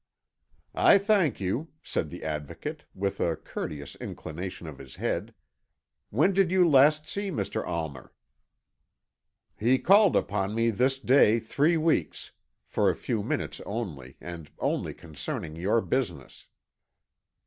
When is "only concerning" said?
14.57-15.55